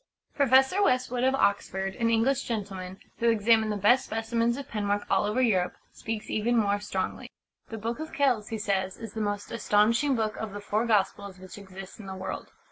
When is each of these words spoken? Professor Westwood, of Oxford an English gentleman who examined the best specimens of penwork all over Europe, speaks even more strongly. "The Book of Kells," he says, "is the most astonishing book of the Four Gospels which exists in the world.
Professor 0.33 0.81
Westwood, 0.81 1.23
of 1.23 1.35
Oxford 1.35 1.93
an 1.93 2.09
English 2.09 2.41
gentleman 2.45 2.97
who 3.19 3.29
examined 3.29 3.71
the 3.71 3.77
best 3.77 4.03
specimens 4.03 4.57
of 4.57 4.67
penwork 4.67 5.05
all 5.11 5.25
over 5.25 5.43
Europe, 5.43 5.75
speaks 5.91 6.27
even 6.27 6.57
more 6.57 6.79
strongly. 6.79 7.29
"The 7.69 7.77
Book 7.77 7.99
of 7.99 8.11
Kells," 8.11 8.49
he 8.49 8.57
says, 8.57 8.97
"is 8.97 9.13
the 9.13 9.21
most 9.21 9.51
astonishing 9.51 10.15
book 10.15 10.35
of 10.37 10.53
the 10.53 10.59
Four 10.59 10.87
Gospels 10.87 11.37
which 11.37 11.59
exists 11.59 11.99
in 11.99 12.07
the 12.07 12.15
world. 12.15 12.47